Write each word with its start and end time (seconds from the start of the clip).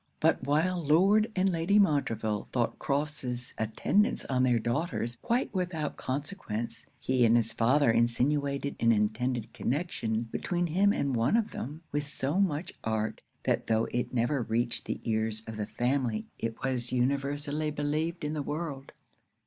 But 0.19 0.41
while 0.43 0.83
Lord 0.83 1.31
and 1.35 1.51
Lady 1.51 1.77
Montreville 1.77 2.47
thought 2.51 2.79
Crofts's 2.79 3.53
attendance 3.59 4.25
on 4.25 4.41
their 4.41 4.57
daughters 4.57 5.15
quite 5.17 5.53
without 5.53 5.95
consequence, 5.95 6.87
he 6.99 7.23
and 7.23 7.37
his 7.37 7.53
father 7.53 7.91
insinuated 7.91 8.75
an 8.79 8.91
intended 8.91 9.53
connection 9.53 10.23
between 10.31 10.65
him 10.65 10.91
and 10.91 11.15
one 11.15 11.37
of 11.37 11.51
them, 11.51 11.83
with 11.91 12.07
so 12.07 12.39
much 12.39 12.73
art, 12.83 13.21
that 13.43 13.67
tho' 13.67 13.85
it 13.91 14.11
never 14.11 14.41
reached 14.41 14.85
the 14.85 14.99
ears 15.03 15.43
of 15.45 15.55
the 15.57 15.67
family 15.67 16.25
it 16.39 16.63
was 16.63 16.91
universally 16.91 17.69
believed 17.69 18.23
in 18.23 18.33
the 18.33 18.41
world. 18.41 18.93